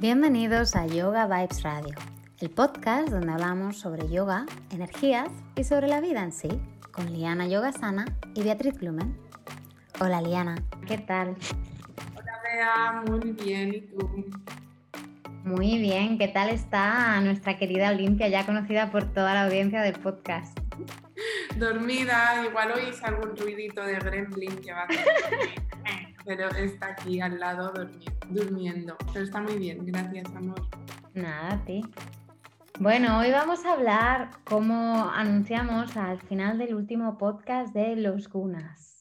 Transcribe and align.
Bienvenidos 0.00 0.76
a 0.76 0.86
Yoga 0.86 1.26
Vibes 1.26 1.64
Radio, 1.64 1.96
el 2.40 2.50
podcast 2.50 3.08
donde 3.08 3.32
hablamos 3.32 3.80
sobre 3.80 4.08
yoga, 4.08 4.46
energías 4.70 5.28
y 5.56 5.64
sobre 5.64 5.88
la 5.88 6.00
vida 6.00 6.22
en 6.22 6.30
sí, 6.30 6.48
con 6.92 7.12
Liana 7.12 7.48
Yogasana 7.48 8.04
y 8.32 8.44
Beatriz 8.44 8.78
Blumen. 8.78 9.18
Hola 9.98 10.22
Liana, 10.22 10.54
¿qué 10.86 10.98
tal? 10.98 11.34
Hola 12.14 12.32
Bea, 12.44 13.02
muy 13.08 13.32
bien, 13.32 13.74
¿y 13.74 13.80
tú? 13.80 14.30
Muy 15.42 15.78
bien, 15.78 16.16
¿qué 16.16 16.28
tal 16.28 16.50
está 16.50 17.20
nuestra 17.20 17.58
querida 17.58 17.90
Olimpia, 17.90 18.28
ya 18.28 18.46
conocida 18.46 18.92
por 18.92 19.12
toda 19.12 19.34
la 19.34 19.46
audiencia 19.46 19.82
del 19.82 19.98
podcast? 19.98 20.56
Dormida, 21.56 22.46
igual 22.48 22.70
oís 22.70 23.02
algún 23.02 23.36
ruidito 23.36 23.82
de 23.82 23.96
gremlin 23.96 24.60
que 24.60 24.72
va 24.72 24.84
a 24.84 24.88
pero 26.24 26.48
está 26.50 26.90
aquí 26.90 27.20
al 27.20 27.40
lado 27.40 27.72
durmiendo. 28.30 28.96
Pero 29.12 29.24
está 29.24 29.40
muy 29.40 29.58
bien, 29.58 29.84
gracias 29.86 30.34
amor. 30.34 30.60
Nada, 31.14 31.54
a 31.54 31.64
ti. 31.64 31.82
Bueno, 32.80 33.18
hoy 33.18 33.32
vamos 33.32 33.64
a 33.64 33.72
hablar, 33.72 34.30
como 34.44 35.10
anunciamos 35.10 35.96
al 35.96 36.20
final 36.20 36.58
del 36.58 36.74
último 36.74 37.18
podcast, 37.18 37.74
de 37.74 37.96
los 37.96 38.28
gunas. 38.28 38.96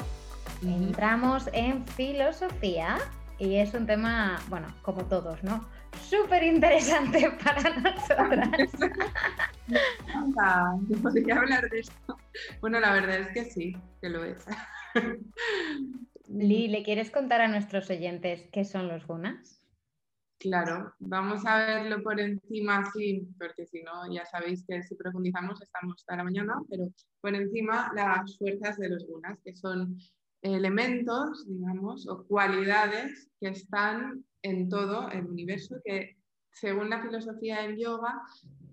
Entramos 0.63 1.48
en 1.53 1.86
filosofía 1.86 2.98
y 3.38 3.58
es 3.58 3.76
un 3.76 3.86
tema, 3.86 4.40
bueno, 4.50 4.67
como 4.81 5.05
todos, 5.05 5.44
¿no? 5.44 5.64
Súper 6.02 6.44
interesante 6.44 7.30
para 7.44 7.70
nosotras. 7.78 8.72
podría 11.03 11.36
hablar 11.36 11.70
de 11.70 11.80
esto. 11.80 12.17
Bueno, 12.62 12.80
la 12.80 12.94
verdad 12.94 13.20
es 13.20 13.28
que 13.30 13.45
sí, 13.45 13.78
que 14.02 14.09
lo 14.09 14.23
es. 14.23 14.44
Li, 16.30 16.67
¿le 16.67 16.83
quieres 16.83 17.09
contar 17.09 17.42
a 17.42 17.47
nuestros 17.47 17.89
oyentes 17.89 18.50
qué 18.52 18.66
son 18.66 18.88
los 18.88 19.06
gunas? 19.08 19.64
Claro, 20.39 20.94
vamos 21.00 21.45
a 21.45 21.58
verlo 21.58 22.03
por 22.03 22.19
encima, 22.19 22.84
sí, 22.94 23.28
porque 23.39 23.66
si 23.66 23.81
no, 23.81 24.11
ya 24.14 24.23
sabéis 24.25 24.64
que 24.67 24.84
si 24.84 24.95
profundizamos 24.95 25.59
estamos 25.61 25.95
hasta 25.95 26.17
la 26.17 26.23
mañana, 26.23 26.56
pero 26.69 26.92
por 27.22 27.34
encima 27.34 27.92
las 27.95 28.38
fuerzas 28.38 28.78
de 28.78 28.89
los 28.89 29.08
gunas, 29.08 29.39
que 29.44 29.56
son 29.56 29.97
elementos, 30.44 31.47
digamos, 31.47 32.08
o 32.08 32.23
cualidades 32.28 33.31
que 33.39 33.50
están 33.50 34.23
en 34.44 34.69
todo 34.69 35.09
el 35.09 35.25
universo, 35.25 35.78
que 35.84 36.17
según 36.52 36.91
la 36.91 37.02
filosofía 37.02 37.64
del 37.64 37.78
yoga 37.78 38.22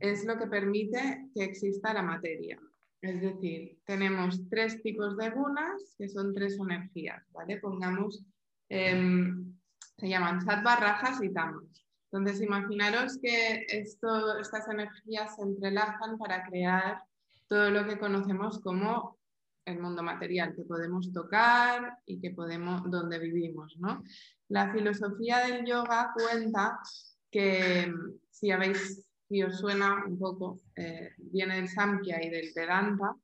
es 0.01 0.25
lo 0.27 0.37
que 0.37 0.47
permite 0.47 1.31
que 1.35 1.45
exista 1.45 1.95
la 1.95 2.03
materia. 2.03 2.59
Es 3.05 3.21
decir, 3.21 3.79
tenemos 3.85 4.49
tres 4.49 4.83
tipos 4.83 5.15
de 5.19 5.29
gunas 5.29 5.95
que 5.99 6.09
son 6.09 6.33
tres 6.33 6.59
energías, 6.59 7.23
¿vale? 7.33 7.59
Pongamos, 7.59 8.25
em, 8.71 9.55
se 9.99 10.09
llaman 10.09 10.41
sattva, 10.41 10.79
y 11.21 11.29
tamas. 11.31 11.85
Entonces, 12.11 12.41
imaginaros 12.41 13.19
que 13.21 13.67
esto, 13.69 14.39
estas 14.39 14.67
energías 14.69 15.37
se 15.37 15.43
entrelazan 15.43 16.17
para 16.17 16.45
crear 16.47 17.03
todo 17.47 17.71
lo 17.71 17.87
que 17.87 17.99
conocemos 17.99 18.59
como 18.61 19.19
el 19.67 19.81
mundo 19.81 20.03
material, 20.03 20.55
que 20.57 20.65
podemos 20.65 21.13
tocar 21.13 21.99
y 22.07 22.19
que 22.23 22.31
podemos, 22.31 22.91
donde 22.91 23.19
vivimos, 23.19 23.77
¿no? 23.81 24.03
La 24.49 24.73
filosofía 24.73 25.41
del 25.41 25.67
yoga 25.67 26.11
cuenta 26.15 26.79
que, 27.31 27.93
si 28.31 28.51
habéis 28.51 29.05
si 29.29 29.43
os 29.43 29.59
suena 29.59 30.05
un 30.07 30.19
poco, 30.19 30.61
eh, 30.77 31.11
viene 31.17 31.57
del 31.57 31.69
Samkhya 31.69 32.23
y 32.23 32.31
del 32.31 32.53
Vedanta, 32.55 33.15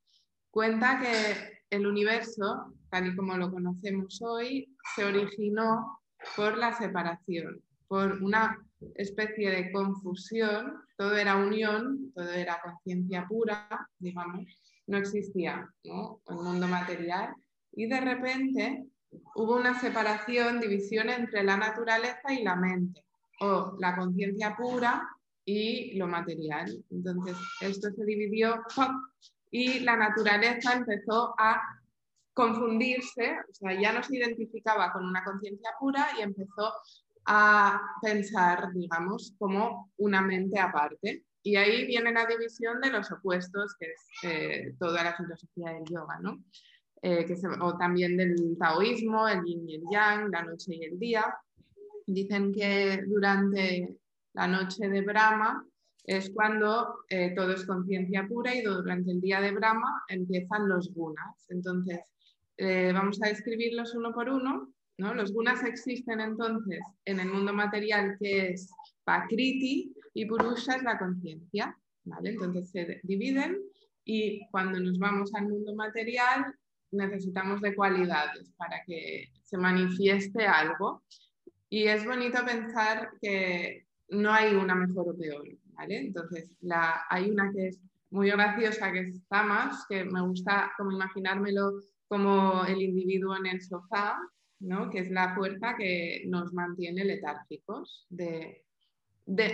cuenta 0.50 0.98
que 1.00 1.60
el 1.70 1.86
universo, 1.86 2.74
tal 2.90 3.08
y 3.08 3.16
como 3.16 3.36
lo 3.36 3.50
conocemos 3.50 4.20
hoy, 4.22 4.74
se 4.94 5.04
originó 5.04 6.00
por 6.36 6.58
la 6.58 6.72
separación, 6.72 7.62
por 7.86 8.22
una 8.22 8.56
especie 8.94 9.50
de 9.50 9.72
confusión, 9.72 10.74
todo 10.96 11.16
era 11.16 11.36
unión, 11.36 12.12
todo 12.14 12.30
era 12.30 12.60
conciencia 12.62 13.26
pura, 13.28 13.68
digamos, 13.98 14.46
no 14.86 14.98
existía 14.98 15.68
¿no? 15.84 16.20
el 16.28 16.36
mundo 16.36 16.66
material, 16.66 17.34
y 17.72 17.86
de 17.86 18.00
repente 18.00 18.84
hubo 19.34 19.56
una 19.56 19.78
separación, 19.78 20.60
división 20.60 21.08
entre 21.08 21.44
la 21.44 21.56
naturaleza 21.56 22.32
y 22.32 22.42
la 22.42 22.56
mente, 22.56 23.04
o 23.40 23.76
la 23.78 23.96
conciencia 23.96 24.56
pura 24.56 25.08
y 25.50 25.98
lo 25.98 26.06
material. 26.06 26.84
Entonces, 26.90 27.36
esto 27.60 27.90
se 27.90 28.04
dividió 28.04 28.62
y 29.50 29.80
la 29.80 29.96
naturaleza 29.96 30.74
empezó 30.74 31.34
a 31.38 31.60
confundirse, 32.32 33.36
o 33.50 33.54
sea, 33.54 33.80
ya 33.80 33.92
no 33.92 34.02
se 34.02 34.16
identificaba 34.16 34.92
con 34.92 35.04
una 35.04 35.24
conciencia 35.24 35.70
pura 35.78 36.08
y 36.18 36.22
empezó 36.22 36.72
a 37.26 37.80
pensar, 38.00 38.72
digamos, 38.72 39.34
como 39.38 39.90
una 39.96 40.22
mente 40.22 40.58
aparte. 40.58 41.24
Y 41.42 41.56
ahí 41.56 41.86
viene 41.86 42.12
la 42.12 42.26
división 42.26 42.80
de 42.80 42.90
los 42.90 43.10
opuestos, 43.10 43.74
que 43.78 43.86
es 43.86 44.00
eh, 44.22 44.74
toda 44.78 45.02
la 45.02 45.16
filosofía 45.16 45.72
del 45.72 45.84
yoga, 45.90 46.18
¿no? 46.20 46.44
Eh, 47.02 47.24
que 47.24 47.34
o 47.60 47.78
también 47.78 48.16
del 48.16 48.56
taoísmo, 48.58 49.26
el 49.26 49.42
yin 49.44 49.68
y 49.68 49.74
el 49.76 49.82
yang, 49.90 50.30
la 50.30 50.42
noche 50.42 50.76
y 50.76 50.84
el 50.84 50.98
día. 50.98 51.34
Dicen 52.06 52.52
que 52.52 53.02
durante 53.06 53.99
la 54.34 54.46
noche 54.46 54.88
de 54.88 55.02
Brahma 55.02 55.64
es 56.04 56.30
cuando 56.30 57.04
eh, 57.08 57.32
todo 57.36 57.52
es 57.52 57.66
conciencia 57.66 58.26
pura 58.26 58.54
y 58.54 58.62
durante 58.62 59.12
el 59.12 59.20
día 59.20 59.40
de 59.40 59.52
Brahma 59.52 60.02
empiezan 60.08 60.68
los 60.68 60.92
gunas. 60.92 61.46
Entonces, 61.48 62.00
eh, 62.56 62.92
vamos 62.92 63.20
a 63.22 63.28
describirlos 63.28 63.94
uno 63.94 64.12
por 64.12 64.28
uno. 64.28 64.72
¿no? 64.98 65.14
Los 65.14 65.32
gunas 65.32 65.64
existen 65.64 66.20
entonces 66.20 66.80
en 67.04 67.20
el 67.20 67.28
mundo 67.28 67.52
material 67.52 68.16
que 68.18 68.48
es 68.50 68.70
Pakriti 69.04 69.92
y 70.14 70.26
Purusha 70.26 70.76
es 70.76 70.82
la 70.82 70.98
conciencia. 70.98 71.76
¿vale? 72.04 72.30
Entonces 72.30 72.70
se 72.70 73.00
dividen 73.02 73.58
y 74.04 74.46
cuando 74.50 74.80
nos 74.80 74.98
vamos 74.98 75.34
al 75.34 75.48
mundo 75.48 75.74
material 75.74 76.54
necesitamos 76.92 77.60
de 77.60 77.74
cualidades 77.74 78.52
para 78.56 78.82
que 78.84 79.28
se 79.44 79.56
manifieste 79.56 80.46
algo. 80.46 81.02
Y 81.68 81.84
es 81.86 82.04
bonito 82.04 82.44
pensar 82.44 83.10
que 83.20 83.86
no 84.10 84.32
hay 84.32 84.54
una 84.54 84.74
mejor 84.74 85.08
o 85.08 85.16
peor, 85.16 85.46
¿vale? 85.72 85.98
Entonces, 85.98 86.50
la, 86.60 87.04
hay 87.08 87.30
una 87.30 87.52
que 87.52 87.68
es 87.68 87.80
muy 88.10 88.30
graciosa, 88.30 88.92
que 88.92 89.00
es 89.00 89.26
Tamas, 89.28 89.86
que 89.88 90.04
me 90.04 90.20
gusta 90.22 90.72
como 90.76 90.92
imaginármelo 90.92 91.80
como 92.08 92.64
el 92.64 92.82
individuo 92.82 93.36
en 93.36 93.46
el 93.46 93.62
sofá, 93.62 94.18
¿no? 94.58 94.90
que 94.90 94.98
es 94.98 95.10
la 95.10 95.34
fuerza 95.34 95.76
que 95.76 96.24
nos 96.26 96.52
mantiene 96.52 97.04
letárgicos. 97.04 98.08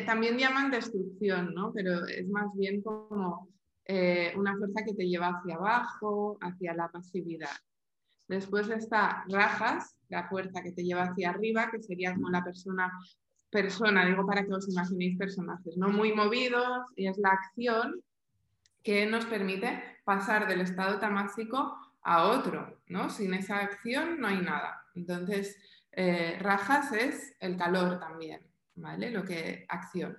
También 0.07 0.39
llaman 0.39 0.71
destrucción, 0.71 1.55
¿no? 1.55 1.73
pero 1.73 2.07
es 2.07 2.27
más 2.29 2.47
bien 2.55 2.81
como 2.81 3.49
eh, 3.85 4.33
una 4.37 4.57
fuerza 4.57 4.85
que 4.85 4.95
te 4.95 5.07
lleva 5.07 5.29
hacia 5.29 5.57
abajo, 5.57 6.39
hacia 6.41 6.73
la 6.75 6.89
pasividad. 6.89 7.57
Después 8.27 8.69
está 8.71 9.25
Rajas, 9.29 9.97
la 10.09 10.29
fuerza 10.29 10.63
que 10.63 10.73
te 10.73 10.83
lleva 10.83 11.03
hacia 11.03 11.31
arriba, 11.31 11.71
que 11.71 11.83
sería 11.83 12.15
como 12.15 12.31
la 12.31 12.43
persona 12.43 12.91
persona, 13.51 14.05
digo 14.07 14.27
para 14.27 14.45
que 14.45 14.53
os 14.53 14.69
imaginéis 14.69 15.17
personajes, 15.17 15.77
¿no? 15.77 15.89
Muy 15.89 16.13
movidos 16.13 16.87
y 16.97 17.07
es 17.07 17.19
la 17.19 17.31
acción 17.31 18.03
que 18.83 19.07
nos 19.07 19.25
permite 19.27 19.83
pasar 20.05 20.47
del 20.47 20.61
estado 20.61 20.99
tamásico 20.99 21.77
a 22.03 22.29
otro, 22.29 22.81
¿no? 22.87 23.11
Sin 23.11 23.35
esa 23.35 23.59
acción 23.59 24.21
no 24.21 24.29
hay 24.29 24.41
nada. 24.41 24.85
Entonces, 24.95 25.57
eh, 25.93 26.39
rajas 26.41 26.93
es 26.93 27.35
el 27.41 27.57
calor 27.57 27.99
también, 27.99 28.41
¿vale? 28.77 29.11
Lo 29.11 29.25
que 29.25 29.67
acción, 29.69 30.17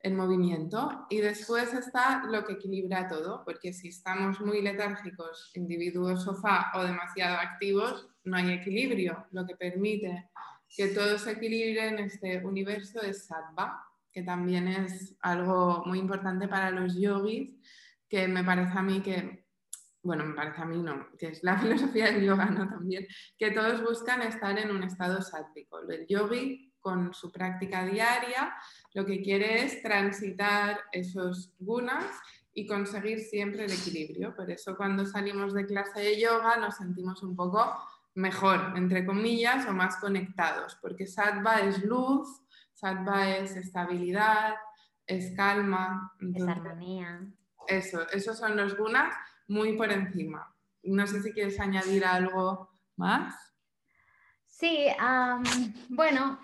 el 0.00 0.14
movimiento. 0.14 1.06
Y 1.10 1.18
después 1.18 1.74
está 1.74 2.24
lo 2.24 2.44
que 2.44 2.54
equilibra 2.54 3.08
todo, 3.08 3.44
porque 3.44 3.72
si 3.72 3.88
estamos 3.88 4.40
muy 4.40 4.62
letárgicos, 4.62 5.50
individuos 5.54 6.24
sofá 6.24 6.72
o 6.74 6.84
demasiado 6.84 7.36
activos, 7.36 8.08
no 8.24 8.36
hay 8.36 8.52
equilibrio, 8.52 9.26
lo 9.32 9.44
que 9.46 9.56
permite 9.56 10.30
que 10.76 10.88
todo 10.88 11.18
se 11.18 11.32
equilibre 11.32 11.88
en 11.88 11.98
este 11.98 12.44
universo 12.44 13.00
es 13.02 13.26
sattva, 13.26 13.86
que 14.12 14.22
también 14.22 14.68
es 14.68 15.14
algo 15.20 15.82
muy 15.86 15.98
importante 15.98 16.48
para 16.48 16.70
los 16.70 16.98
yogis, 16.98 17.50
que 18.08 18.28
me 18.28 18.44
parece 18.44 18.78
a 18.78 18.82
mí 18.82 19.00
que, 19.00 19.46
bueno, 20.02 20.24
me 20.24 20.34
parece 20.34 20.62
a 20.62 20.66
mí 20.66 20.78
no, 20.82 21.08
que 21.18 21.28
es 21.28 21.42
la 21.42 21.58
filosofía 21.60 22.06
del 22.06 22.24
yoga, 22.24 22.46
¿no? 22.46 22.68
También, 22.68 23.06
que 23.38 23.50
todos 23.50 23.82
buscan 23.82 24.22
estar 24.22 24.58
en 24.58 24.70
un 24.70 24.82
estado 24.82 25.22
sátvico. 25.22 25.80
El 25.88 26.06
yogi, 26.06 26.72
con 26.80 27.14
su 27.14 27.30
práctica 27.30 27.86
diaria, 27.86 28.54
lo 28.94 29.06
que 29.06 29.22
quiere 29.22 29.64
es 29.64 29.82
transitar 29.82 30.80
esos 30.90 31.54
gunas 31.58 32.04
y 32.54 32.66
conseguir 32.66 33.20
siempre 33.20 33.64
el 33.64 33.72
equilibrio. 33.72 34.34
Por 34.34 34.50
eso 34.50 34.76
cuando 34.76 35.06
salimos 35.06 35.54
de 35.54 35.64
clase 35.64 36.00
de 36.00 36.20
yoga 36.20 36.56
nos 36.56 36.76
sentimos 36.76 37.22
un 37.22 37.36
poco 37.36 37.72
mejor, 38.14 38.74
entre 38.76 39.04
comillas, 39.06 39.66
o 39.66 39.72
más 39.72 39.96
conectados, 39.96 40.76
porque 40.80 41.06
sattva 41.06 41.60
es 41.60 41.82
luz, 41.84 42.42
sattva 42.72 43.28
es 43.30 43.56
estabilidad, 43.56 44.54
es 45.06 45.34
calma. 45.36 46.12
es 46.34 46.42
armonía. 46.46 47.26
Eso, 47.66 48.08
esos 48.10 48.38
son 48.38 48.56
los 48.56 48.76
gunas 48.76 49.14
muy 49.48 49.76
por 49.76 49.90
encima. 49.92 50.54
No 50.82 51.06
sé 51.06 51.22
si 51.22 51.32
quieres 51.32 51.60
añadir 51.60 52.04
algo 52.04 52.70
más. 52.96 53.34
Sí, 54.46 54.86
bueno, 55.88 56.38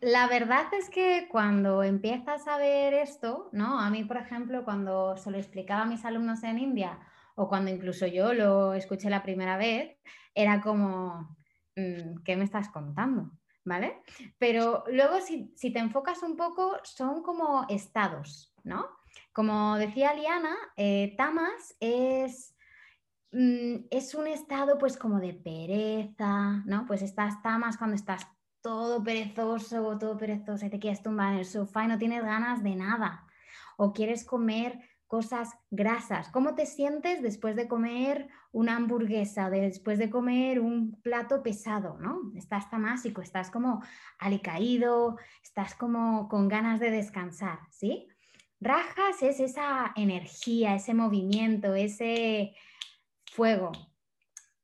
La 0.00 0.28
verdad 0.28 0.66
es 0.72 0.88
que 0.88 1.28
cuando 1.30 1.82
empiezas 1.82 2.48
a 2.48 2.56
ver 2.56 2.94
esto, 2.94 3.50
¿no? 3.52 3.78
A 3.78 3.90
mí, 3.90 4.02
por 4.04 4.16
ejemplo, 4.16 4.64
cuando 4.64 5.16
se 5.18 5.30
lo 5.30 5.36
explicaba 5.36 5.82
a 5.82 5.86
mis 5.86 6.06
alumnos 6.06 6.42
en 6.42 6.58
India 6.58 6.98
o 7.40 7.48
cuando 7.48 7.70
incluso 7.70 8.06
yo 8.06 8.34
lo 8.34 8.74
escuché 8.74 9.08
la 9.08 9.22
primera 9.22 9.56
vez, 9.56 9.96
era 10.34 10.60
como, 10.60 11.38
mm, 11.74 12.22
¿qué 12.22 12.36
me 12.36 12.44
estás 12.44 12.68
contando? 12.68 13.30
¿Vale? 13.64 14.02
Pero 14.36 14.84
luego 14.88 15.20
si, 15.22 15.54
te 15.56 15.78
enfocas 15.78 16.22
un 16.22 16.36
poco, 16.36 16.76
son 16.84 17.22
como 17.22 17.64
estados, 17.70 18.54
¿no? 18.62 18.86
Como 19.32 19.76
decía 19.78 20.12
Liana, 20.12 20.54
eh, 20.76 21.14
tamas 21.16 21.76
es 21.80 22.54
mm, 23.32 23.86
es 23.90 24.14
un 24.14 24.26
estado 24.26 24.76
pues 24.76 24.98
como 24.98 25.18
de 25.18 25.32
pereza, 25.32 26.62
¿no? 26.66 26.84
Pues 26.86 27.00
estás 27.00 27.40
tamas 27.42 27.78
cuando 27.78 27.96
estás 27.96 28.26
todo 28.60 29.02
perezoso, 29.02 29.96
todo 29.98 30.18
perezoso, 30.18 30.66
y 30.66 30.70
te 30.70 30.78
quieres 30.78 31.02
tumbar 31.02 31.32
en 31.32 31.38
el 31.38 31.46
sofá 31.46 31.84
y 31.84 31.88
no 31.88 31.96
tienes 31.96 32.22
ganas 32.22 32.62
de 32.62 32.76
nada. 32.76 33.26
O 33.78 33.94
quieres 33.94 34.26
comer 34.26 34.89
cosas 35.10 35.58
grasas. 35.72 36.28
¿Cómo 36.28 36.54
te 36.54 36.66
sientes 36.66 37.20
después 37.20 37.56
de 37.56 37.66
comer 37.66 38.28
una 38.52 38.76
hamburguesa, 38.76 39.50
después 39.50 39.98
de 39.98 40.08
comer 40.08 40.60
un 40.60 41.02
plato 41.02 41.42
pesado, 41.42 41.98
¿no? 41.98 42.30
Estás 42.36 42.70
tamásico, 42.70 43.20
estás 43.20 43.50
como 43.50 43.82
alicaído, 44.20 45.16
estás 45.42 45.74
como 45.74 46.28
con 46.28 46.46
ganas 46.46 46.78
de 46.78 46.92
descansar, 46.92 47.58
¿sí? 47.72 48.06
Rajas 48.60 49.20
es 49.22 49.40
esa 49.40 49.92
energía, 49.96 50.76
ese 50.76 50.94
movimiento, 50.94 51.74
ese 51.74 52.54
fuego, 53.32 53.72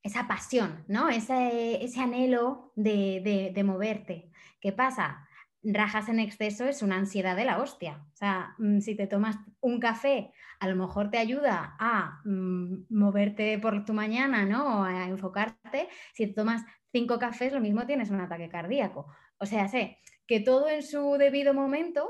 esa 0.05 0.29
pasión, 0.29 0.85
¿no? 0.87 1.09
Ese, 1.09 1.91
anhelo 1.99 2.73
de, 2.77 3.51
de, 3.53 3.65
moverte. 3.65 4.31
¿Qué 4.61 4.71
pasa? 4.71 5.26
Rajas 5.73 6.09
en 6.09 6.21
exceso 6.21 6.65
es 6.65 6.83
una 6.83 6.97
ansiedad 6.97 7.35
de 7.35 7.45
la 7.45 7.61
hostia. 7.61 8.07
O 8.13 8.17
sea, 8.17 8.55
mm, 8.59 8.81
si 8.81 8.95
te 8.95 9.07
tomas 9.07 9.37
un 9.61 9.81
café, 9.81 10.33
a 10.61 10.69
lo 10.69 10.77
mejor 10.77 11.11
te 11.11 11.19
ayuda 11.19 11.77
a 11.79 12.21
mm, 12.25 12.87
moverte 12.91 13.59
por 13.59 13.85
tu 13.85 13.93
mañana, 13.93 14.45
¿no? 14.45 14.85
A 14.85 15.09
enfocarte. 15.09 15.89
Si 16.15 16.33
tomas 16.33 16.65
cinco 16.93 17.19
cafés, 17.19 17.53
lo 17.53 17.61
mismo 17.61 17.85
tienes 17.85 18.11
un 18.11 18.21
ataque 18.21 18.49
cardíaco. 18.49 19.07
O 19.39 19.47
sea, 19.47 19.67
sé 19.69 19.99
que 20.27 20.41
todo 20.41 20.69
en 20.69 20.83
su 20.83 21.17
debido 21.19 21.53
momento 21.53 22.09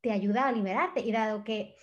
te 0.00 0.10
ayuda 0.10 0.48
a 0.48 0.52
liberarte. 0.52 1.00
Y 1.00 1.12
dado 1.12 1.44
que 1.44 1.76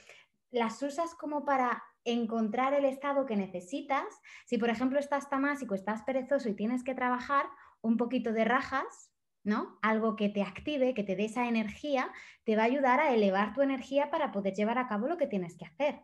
las 0.52 0.82
usas 0.84 1.16
como 1.16 1.46
para 1.46 1.84
encontrar 2.06 2.74
el 2.74 2.86
estado 2.86 3.26
que 3.26 3.36
necesitas. 3.36 4.06
Si, 4.46 4.58
por 4.58 4.70
ejemplo, 4.70 5.00
estás 5.00 5.30
tamásico, 5.30 5.76
estás 5.76 6.04
perezoso 6.04 6.50
y 6.50 6.56
tienes 6.56 6.84
que 6.84 6.94
trabajar 6.96 7.46
un 7.82 7.98
poquito 7.98 8.32
de 8.34 8.46
rajas, 8.46 9.13
¿no? 9.44 9.78
Algo 9.82 10.16
que 10.16 10.30
te 10.30 10.42
active, 10.42 10.94
que 10.94 11.04
te 11.04 11.16
dé 11.16 11.26
esa 11.26 11.48
energía, 11.48 12.12
te 12.44 12.56
va 12.56 12.64
a 12.64 12.66
ayudar 12.66 13.00
a 13.00 13.14
elevar 13.14 13.54
tu 13.54 13.62
energía 13.62 14.10
para 14.10 14.32
poder 14.32 14.54
llevar 14.54 14.78
a 14.78 14.88
cabo 14.88 15.08
lo 15.08 15.18
que 15.18 15.28
tienes 15.28 15.56
que 15.58 15.66
hacer. 15.66 16.02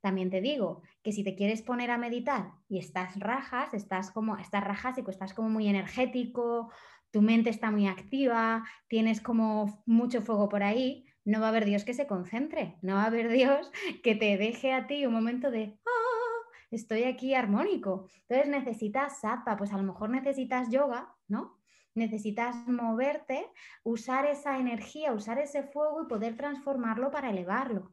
También 0.00 0.30
te 0.30 0.40
digo 0.40 0.82
que 1.02 1.12
si 1.12 1.24
te 1.24 1.34
quieres 1.34 1.62
poner 1.62 1.90
a 1.90 1.98
meditar 1.98 2.52
y 2.68 2.78
estás 2.78 3.18
rajas, 3.18 3.74
estás 3.74 4.10
como 4.10 4.36
estás 4.36 4.62
rajásico, 4.64 5.10
estás 5.10 5.34
como 5.34 5.48
muy 5.48 5.68
energético, 5.68 6.70
tu 7.10 7.22
mente 7.22 7.50
está 7.50 7.70
muy 7.70 7.86
activa, 7.88 8.64
tienes 8.88 9.20
como 9.20 9.82
mucho 9.86 10.22
fuego 10.22 10.48
por 10.48 10.62
ahí, 10.62 11.06
no 11.24 11.40
va 11.40 11.46
a 11.46 11.48
haber 11.50 11.64
Dios 11.64 11.84
que 11.84 11.94
se 11.94 12.06
concentre, 12.06 12.78
no 12.82 12.94
va 12.94 13.02
a 13.02 13.06
haber 13.06 13.28
Dios 13.32 13.70
que 14.02 14.14
te 14.14 14.36
deje 14.36 14.72
a 14.72 14.86
ti 14.86 15.04
un 15.04 15.12
momento 15.12 15.50
de, 15.50 15.78
ah, 15.84 16.48
estoy 16.70 17.04
aquí 17.04 17.34
armónico. 17.34 18.08
Entonces 18.28 18.48
necesitas 18.48 19.20
sattva, 19.20 19.56
pues 19.56 19.72
a 19.72 19.76
lo 19.78 19.82
mejor 19.82 20.10
necesitas 20.10 20.70
yoga, 20.70 21.14
¿no? 21.26 21.57
Necesitas 21.94 22.66
moverte, 22.66 23.46
usar 23.82 24.26
esa 24.26 24.58
energía, 24.58 25.12
usar 25.12 25.38
ese 25.38 25.62
fuego 25.62 26.02
y 26.02 26.08
poder 26.08 26.36
transformarlo 26.36 27.10
para 27.10 27.30
elevarlo. 27.30 27.92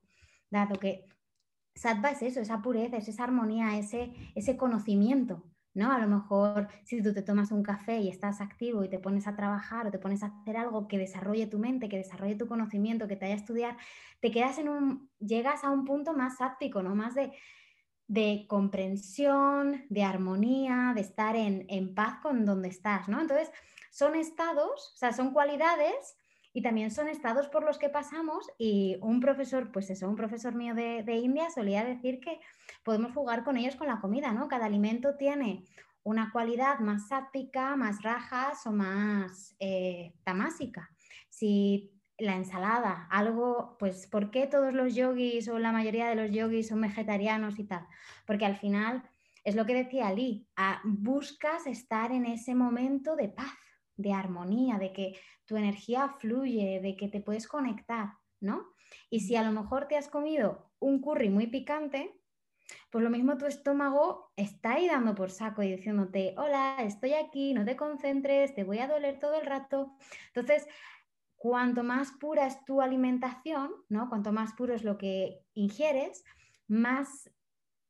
Dado 0.50 0.80
que 0.80 1.06
sattva 1.76 2.12
es 2.12 2.22
eso, 2.22 2.40
esa 2.40 2.62
pureza, 2.62 2.98
es 2.98 3.08
esa 3.08 3.24
armonía, 3.24 3.78
ese, 3.78 4.14
ese 4.36 4.58
conocimiento. 4.58 5.44
¿no? 5.76 5.92
A 5.92 6.00
lo 6.00 6.08
mejor 6.08 6.70
si 6.86 7.04
tú 7.04 7.14
te 7.14 7.22
tomas 7.22 7.52
un 7.52 7.62
café 7.62 8.00
y 8.00 8.08
estás 8.08 8.42
activo 8.42 8.84
y 8.84 8.90
te 8.90 8.98
pones 8.98 9.28
a 9.28 9.36
trabajar 9.36 9.86
o 9.86 9.92
te 9.92 10.00
pones 10.00 10.24
a 10.24 10.28
hacer 10.28 10.58
algo 10.58 10.88
que 10.88 10.98
desarrolle 10.98 11.48
tu 11.48 11.60
mente, 11.60 11.90
que 11.90 11.98
desarrolle 11.98 12.36
tu 12.36 12.48
conocimiento, 12.48 13.08
que 13.08 13.18
te 13.18 13.26
haya 13.26 13.36
estudiar, 13.36 13.78
te 14.22 14.32
quedas 14.32 14.58
en 14.58 14.70
un, 14.70 15.10
llegas 15.20 15.64
a 15.64 15.70
un 15.70 15.84
punto 15.84 16.14
más 16.14 16.40
áptico, 16.40 16.82
¿no? 16.82 16.96
Más 16.96 17.14
de, 17.14 17.34
de 18.08 18.46
comprensión, 18.48 19.84
de 19.90 20.04
armonía, 20.04 20.94
de 20.96 21.02
estar 21.02 21.36
en, 21.36 21.66
en 21.68 21.94
paz 21.94 22.20
con 22.22 22.46
donde 22.46 22.70
estás, 22.70 23.10
¿no? 23.10 23.20
Entonces, 23.20 23.52
son 23.96 24.16
estados, 24.16 24.92
o 24.94 24.98
sea, 24.98 25.14
son 25.14 25.32
cualidades 25.32 26.18
y 26.52 26.62
también 26.62 26.92
son 26.92 27.08
estados 27.08 27.48
por 27.48 27.64
los 27.64 27.78
que 27.78 27.88
pasamos 27.88 28.46
y 28.58 28.98
un 29.00 29.22
profesor, 29.22 29.72
pues 29.72 29.90
eso, 29.90 30.10
un 30.10 30.18
profesor 30.18 30.54
mío 30.54 30.76
de, 30.76 31.16
India 31.16 31.50
solía 31.50 31.86
decir 31.86 32.20
que 32.20 32.42
podemos 32.84 33.14
jugar 33.14 33.46
con 33.46 33.56
ellos 33.56 33.78
con 33.78 33.88
la 33.88 34.02
comida, 34.02 34.34
¿no? 34.34 34.50
Cada 34.50 34.66
alimento 34.66 35.16
tiene 35.16 35.64
una 36.04 36.30
cualidad 36.34 36.80
más 36.80 37.08
sápica, 37.08 37.78
más 37.78 38.04
rajas 38.04 38.68
o 38.68 38.74
más 38.74 39.56
eh, 39.60 40.14
tamásica. 40.26 40.90
Si 41.30 41.94
la 42.18 42.36
ensalada, 42.36 43.08
algo, 43.10 43.78
pues, 43.80 44.08
¿por 44.08 44.30
qué 44.30 44.46
todos 44.46 44.74
los 44.74 44.94
yogis 44.94 45.48
o 45.48 45.58
la 45.58 45.72
mayoría 45.72 46.10
de 46.10 46.16
los 46.16 46.32
yogis 46.32 46.68
son 46.68 46.82
vegetarianos 46.82 47.58
y 47.60 47.64
tal? 47.64 47.88
Porque 48.28 48.46
al 48.46 48.58
final, 48.58 49.10
es 49.46 49.56
lo 49.56 49.66
que 49.66 49.74
decía 49.74 50.08
Ali, 50.08 50.50
buscas 50.84 51.66
estar 51.66 52.12
en 52.12 52.26
ese 52.26 52.56
momento 52.56 53.16
de 53.16 53.30
paz, 53.30 53.54
de 53.98 54.14
armonía, 54.14 54.78
de 54.78 54.94
que 54.94 55.20
tu 55.46 55.58
energía 55.58 56.10
fluye, 56.10 56.80
de 56.82 56.96
que 56.96 57.08
te 57.08 57.22
puedes 57.22 57.48
conectar, 57.48 58.14
¿no? 58.40 58.74
Y 59.10 59.22
si 59.22 59.36
a 59.36 59.44
lo 59.44 59.52
mejor 59.52 59.88
te 59.88 59.98
has 59.98 60.08
comido 60.08 60.72
un 60.80 61.02
curry 61.02 61.30
muy 61.30 61.48
picante, 61.48 62.20
pues 62.90 63.04
lo 63.04 63.10
mismo 63.10 63.38
tu 63.38 63.46
estómago 63.46 64.32
está 64.36 64.74
ahí 64.74 64.88
dando 64.88 65.14
por 65.16 65.30
saco 65.30 65.62
y 65.62 65.72
diciéndote, 65.76 66.34
hola, 66.38 66.78
estoy 66.80 67.14
aquí, 67.14 67.54
no 67.54 67.64
te 67.66 67.76
concentres, 67.76 68.56
te 68.56 68.64
voy 68.64 68.80
a 68.80 68.88
doler 68.88 69.20
todo 69.20 69.40
el 69.40 69.46
rato. 69.46 69.96
Entonces, 70.34 70.68
cuanto 71.36 71.84
más 71.84 72.12
pura 72.14 72.48
es 72.48 72.64
tu 72.66 72.82
alimentación, 72.82 73.72
¿no? 73.90 74.10
Cuanto 74.10 74.32
más 74.32 74.54
puro 74.54 74.74
es 74.74 74.84
lo 74.84 74.98
que 74.98 75.44
ingieres, 75.54 76.24
más 76.68 77.30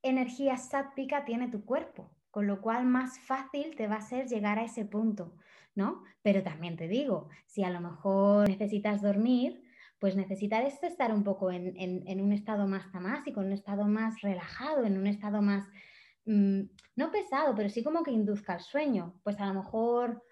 energía 0.02 0.58
sápica 0.58 1.26
tiene 1.26 1.48
tu 1.48 1.64
cuerpo, 1.64 2.12
con 2.32 2.48
lo 2.48 2.62
cual 2.62 2.86
más 2.86 3.20
fácil 3.20 3.76
te 3.76 3.88
va 3.88 3.96
a 3.96 4.02
ser 4.02 4.28
llegar 4.28 4.60
a 4.60 4.66
ese 4.66 4.86
punto. 4.86 5.38
¿No? 5.76 6.04
Pero 6.22 6.42
también 6.42 6.78
te 6.78 6.88
digo, 6.88 7.30
si 7.46 7.64
a 7.64 7.70
lo 7.70 7.82
mejor 7.82 8.50
necesitas 8.50 9.02
dormir, 9.02 9.62
pues 10.00 10.16
necesitas 10.16 10.84
estar 10.84 11.14
un 11.14 11.24
poco 11.24 11.52
en, 11.52 12.22
un 12.22 12.32
estado 12.32 12.68
más 12.68 12.92
tamásico, 12.92 13.42
en 13.42 13.48
un 13.48 13.54
estado 13.54 13.86
más 13.86 14.22
relajado, 14.22 14.86
en 14.86 14.98
un 14.98 15.08
estado 15.08 15.42
más, 15.42 15.68
mm, 16.26 16.62
no 16.96 17.12
pesado, 17.12 17.56
pero 17.56 17.70
sí 17.70 17.84
como 17.84 18.04
que 18.04 18.12
induzca 18.12 18.56
el 18.56 18.62
sueño. 18.62 19.20
Pues 19.24 19.40
a 19.40 19.46
lo 19.46 19.54
mejor 19.54 20.24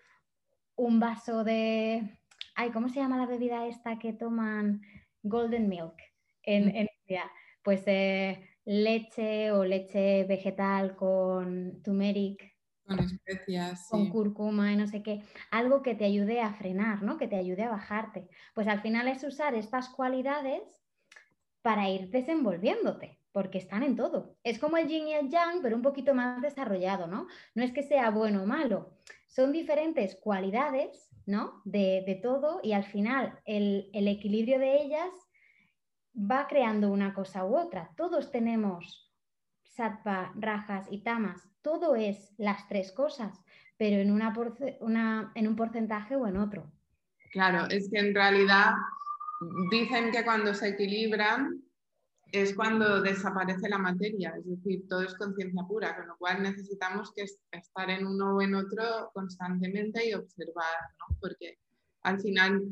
un 0.76 1.00
vaso 1.00 1.44
de, 1.44 2.18
ay, 2.56 2.72
¿cómo 2.72 2.90
se 2.90 3.00
llama 3.00 3.18
la 3.18 3.26
bebida 3.26 3.68
esta 3.68 4.00
que 4.00 4.14
toman 4.14 4.82
Golden 5.22 5.68
Milk 5.70 5.96
en, 6.44 6.66
mm. 6.66 6.88
India? 7.08 7.32
Pues 7.64 7.84
eh, 7.88 8.44
leche 8.66 9.52
o 9.52 9.64
leche 9.64 10.26
vegetal 10.26 10.96
con 10.96 11.82
turmeric 11.84 12.53
con 12.86 13.00
especias. 13.00 13.88
Con 13.90 14.10
cúrcuma 14.10 14.72
y 14.72 14.76
no 14.76 14.88
sé 14.88 15.04
qué. 15.04 15.24
Algo 15.52 15.82
que 15.82 15.96
te 15.96 16.06
ayude 16.06 16.42
a 16.42 16.54
frenar, 16.54 17.02
¿no? 17.04 17.18
Que 17.18 17.28
te 17.28 17.36
ayude 17.36 17.64
a 17.64 17.70
bajarte. 17.70 18.28
Pues 18.54 18.68
al 18.68 18.82
final 18.82 19.08
es 19.08 19.24
usar 19.24 19.56
estas 19.56 19.90
cualidades 19.90 20.62
para 21.62 21.90
ir 21.90 22.10
desenvolviéndote, 22.10 23.20
porque 23.32 23.58
están 23.58 23.84
en 23.84 23.96
todo. 23.96 24.36
Es 24.44 24.60
como 24.60 24.78
el 24.78 24.88
yin 24.88 25.08
y 25.08 25.14
el 25.14 25.30
yang, 25.30 25.62
pero 25.62 25.76
un 25.76 25.82
poquito 25.82 26.14
más 26.14 26.42
desarrollado, 26.42 27.08
¿no? 27.08 27.28
No 27.56 27.64
es 27.64 27.72
que 27.72 27.84
sea 27.84 28.10
bueno 28.10 28.44
o 28.44 28.46
malo. 28.46 28.98
Son 29.28 29.52
diferentes 29.52 30.16
cualidades, 30.16 31.10
¿no? 31.26 31.62
De, 31.64 32.04
de 32.06 32.16
todo 32.16 32.60
y 32.62 32.74
al 32.74 32.84
final 32.84 33.40
el, 33.46 33.90
el 33.94 34.08
equilibrio 34.08 34.60
de 34.60 34.82
ellas 34.82 35.10
va 36.16 36.48
creando 36.48 36.92
una 36.92 37.14
cosa 37.14 37.46
u 37.46 37.56
otra. 37.58 37.92
Todos 37.96 38.30
tenemos 38.30 39.12
sattva, 39.64 40.34
rajas 40.36 40.88
y 40.92 41.00
tamas 41.00 41.53
todo 41.64 41.96
es 41.96 42.34
las 42.38 42.68
tres 42.68 42.92
cosas, 42.92 43.42
pero 43.78 43.98
en, 43.98 44.12
una, 44.12 45.34
un 45.36 45.56
porcentaje 45.56 46.16
o 46.16 46.28
en 46.28 46.38
otro. 46.38 46.72
Claro, 47.32 47.66
es 47.70 47.90
que 47.90 48.00
en 48.00 48.14
realidad 48.14 48.74
dicen 49.72 50.12
que 50.12 50.24
cuando 50.24 50.54
se 50.54 50.70
equilibran 50.70 51.64
es 52.32 52.56
cuando 52.56 53.02
desaparece 53.02 53.70
la 53.70 53.78
materia, 53.78 54.34
es 54.38 54.46
decir, 54.46 54.88
todo 54.88 55.04
es 55.04 55.14
conciencia 55.16 55.64
pura, 55.68 55.96
con 55.96 56.08
lo 56.08 56.18
cual 56.18 56.42
necesitamos 56.42 57.12
que 57.14 57.26
estar 57.52 57.90
en 57.90 58.08
uno 58.08 58.36
o 58.36 58.42
en 58.42 58.56
otro 58.56 59.12
constantemente 59.14 60.08
y 60.08 60.14
observar, 60.14 60.80
¿no? 61.00 61.16
porque 61.20 61.60
al 62.02 62.20
final 62.20 62.64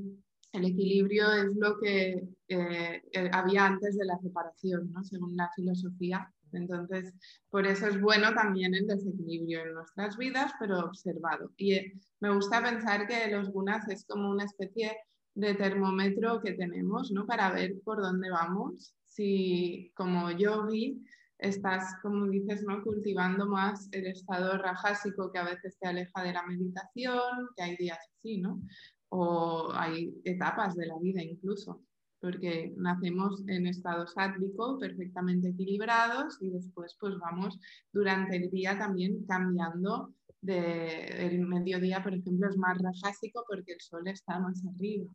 el 0.54 0.66
equilibrio 0.66 1.32
es 1.32 1.56
lo 1.56 1.80
que 1.80 2.28
eh, 2.48 3.04
eh, 3.12 3.30
había 3.32 3.68
antes 3.68 3.98
de 3.98 4.06
la 4.06 4.18
separación, 4.18 4.92
¿no? 4.92 5.04
según 5.04 5.38
la 5.38 5.50
filosofía. 5.56 6.32
Entonces, 6.54 7.14
por 7.50 7.66
eso 7.66 7.88
es 7.88 8.00
bueno 8.00 8.34
también 8.34 8.74
el 8.74 8.88
desequilibrio 8.88 9.62
en 9.62 9.74
nuestras 9.74 10.18
vidas, 10.18 10.52
pero 10.60 10.80
observado. 10.80 11.52
Y 11.58 11.74
eh, 11.74 11.94
me 12.20 12.34
gusta 12.34 12.62
pensar 12.62 13.08
que 13.08 13.30
los 13.32 13.50
gunas 13.50 13.88
es 13.90 14.06
como 14.06 14.30
una 14.30 14.46
especie 14.46 14.98
de 15.34 15.56
termómetro 15.56 16.42
que 16.42 16.54
tenemos 16.54 17.12
¿no? 17.12 17.26
para 17.26 17.52
ver 17.52 17.76
por 17.84 18.02
dónde 18.02 18.30
vamos. 18.30 18.96
Si 19.06 19.92
como 19.96 20.32
yogi 20.32 21.04
estás, 21.38 21.96
como 22.02 22.28
dices, 22.28 22.64
¿no? 22.64 22.84
cultivando 22.84 23.48
más 23.48 23.90
el 23.92 24.08
estado 24.08 24.58
rajásico 24.58 25.32
que 25.32 25.40
a 25.40 25.46
veces 25.46 25.78
te 25.80 25.88
aleja 25.88 26.24
de 26.24 26.34
la 26.34 26.46
meditación, 26.46 27.50
que 27.56 27.64
hay 27.64 27.76
días 27.78 28.00
así, 28.18 28.38
¿no? 28.40 28.62
O 29.10 29.72
hay 29.74 30.14
etapas 30.24 30.76
de 30.76 30.86
la 30.86 30.98
vida 31.00 31.22
incluso, 31.22 31.82
porque 32.22 32.74
nacemos 32.78 33.44
en 33.48 33.68
estado 33.68 34.08
sátvico 34.08 34.78
perfectamente 34.80 35.50
equilibrados 35.50 36.38
y 36.42 36.50
después 36.50 36.96
pues 37.00 37.18
vamos 37.18 37.60
durante 37.92 38.38
el 38.38 38.50
día 38.52 38.78
también 38.78 39.26
cambiando 39.26 40.14
de, 40.42 41.26
el 41.26 41.40
mediodía, 41.40 42.02
por 42.02 42.14
ejemplo, 42.14 42.50
es 42.50 42.58
más 42.58 42.78
rajásico 42.82 43.44
porque 43.48 43.74
el 43.74 43.82
sol 43.82 44.08
está 44.08 44.40
más 44.40 44.64
arriba, 44.66 45.12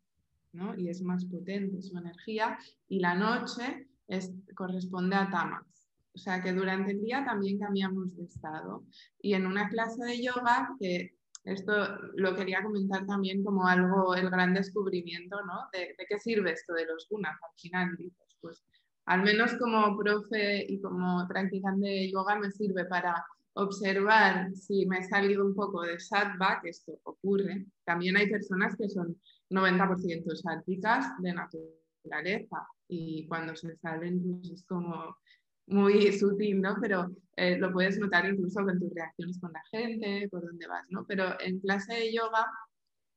¿no? 0.52 0.76
Y 0.78 0.88
es 0.88 1.02
más 1.02 1.25
potente 1.25 1.80
su 1.80 1.96
energía 1.96 2.58
y 2.88 3.00
la 3.00 3.14
noche 3.14 3.88
es, 4.08 4.32
corresponde 4.54 5.16
a 5.16 5.30
tamas 5.30 5.76
o 6.16 6.18
sea 6.18 6.42
que 6.42 6.54
durante 6.54 6.92
el 6.92 7.02
día 7.02 7.22
también 7.26 7.58
cambiamos 7.58 8.16
de 8.16 8.25
estado. 8.25 8.84
Y 9.20 9.34
en 9.34 9.46
una 9.46 9.68
clase 9.68 10.02
de 10.02 10.22
yoga, 10.22 10.75
que 10.80 11.14
esto 11.47 11.73
lo 12.17 12.35
quería 12.35 12.62
comentar 12.62 13.07
también 13.07 13.45
como 13.45 13.67
algo, 13.67 14.15
el 14.17 14.29
gran 14.29 14.53
descubrimiento, 14.53 15.37
¿no? 15.45 15.69
De, 15.73 15.95
qué 16.09 16.19
sirve 16.19 16.53
esto 16.53 16.75
de 16.75 16.87
los 16.87 17.07
gunas 17.09 17.37
al 17.41 17.59
final, 17.59 17.97
dices, 17.97 18.37
pues 18.41 18.65
al 19.07 19.23
menos 19.23 19.55
como 19.55 19.97
profe 19.97 20.67
y 20.69 20.81
como 20.81 21.26
practicante 21.29 21.87
de 21.87 22.11
yoga 22.11 22.37
me 22.37 22.50
sirve 22.50 22.85
para 22.87 23.25
observar 23.55 24.53
si 24.55 24.87
me 24.87 24.99
he 24.99 25.05
salido 25.05 25.47
un 25.47 25.55
poco 25.55 25.83
de 25.83 26.00
sattva, 26.00 26.61
que 26.62 26.71
esto 26.71 26.99
ocurre. 27.05 27.67
También 27.85 28.17
hay 28.17 28.29
personas 28.29 28.75
que 28.76 28.88
son 28.88 29.17
90% 29.49 30.35
sátticas 30.35 31.07
de 31.21 31.33
naturaleza 31.33 32.67
y 32.88 33.26
cuando 33.29 33.55
se 33.55 33.76
salen 33.76 34.21
pues 34.23 34.50
es 34.50 34.65
como 34.67 35.17
muy 35.66 36.12
sutil, 36.18 36.61
¿no? 36.61 36.76
Pero 36.80 37.11
eh, 37.37 37.58
lo 37.58 37.73
puedes 37.73 37.99
notar 37.99 38.26
incluso 38.26 38.64
con 38.64 38.78
tus 38.78 38.92
reacciones 38.94 39.38
con 39.40 39.52
la 39.52 39.62
gente, 39.70 40.28
por 40.30 40.42
dónde 40.42 40.66
vas, 40.66 40.85
¿no? 40.90 41.04
Pero 41.06 41.38
en 41.40 41.61
clase 41.61 41.94
de 41.94 42.12
yoga, 42.12 42.46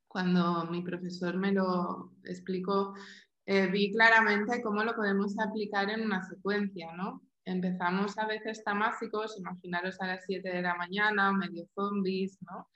cuando 0.07 0.65
mi 0.65 0.81
profesor 0.81 1.37
me 1.37 1.51
lo 1.51 2.11
explicó, 2.23 2.93
eh, 3.45 3.67
vi 3.67 3.91
claramente 3.91 4.61
cómo 4.61 4.83
lo 4.83 4.95
podemos 4.95 5.37
aplicar 5.39 5.89
en 5.89 6.01
una 6.01 6.21
secuencia, 6.23 6.91
¿no? 6.95 7.21
Empezamos 7.45 8.17
a 8.17 8.27
veces 8.27 8.63
tamásicos, 8.63 9.39
imaginaros 9.39 9.99
a 10.01 10.07
las 10.07 10.23
7 10.25 10.49
de 10.49 10.61
la 10.61 10.75
mañana, 10.75 11.31
medio 11.31 11.65
zombies, 11.73 12.37
¿no? 12.41 12.67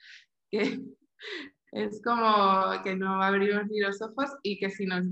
Que 0.50 0.60
es 1.72 2.02
como 2.02 2.82
que 2.82 2.96
no 2.96 3.22
abrimos 3.22 3.66
ni 3.68 3.80
los 3.80 4.00
ojos 4.02 4.30
y 4.42 4.58
que 4.58 4.70
si 4.70 4.86
nos 4.86 5.04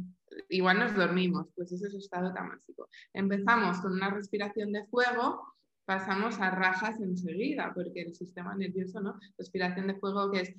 igual 0.48 0.78
nos 0.78 0.94
dormimos, 0.94 1.48
pues 1.54 1.72
ese 1.72 1.88
es 1.88 1.94
estado 1.94 2.32
tamásico. 2.32 2.88
Empezamos 3.12 3.78
con 3.80 3.92
una 3.92 4.10
respiración 4.10 4.72
de 4.72 4.84
fuego, 4.86 5.54
pasamos 5.84 6.40
a 6.40 6.50
rajas 6.50 7.00
enseguida, 7.00 7.72
porque 7.74 8.02
el 8.02 8.14
sistema 8.14 8.54
nervioso, 8.54 9.00
¿no? 9.00 9.18
Respiración 9.38 9.88
de 9.88 9.94
fuego 9.94 10.30
que 10.30 10.40
es 10.40 10.54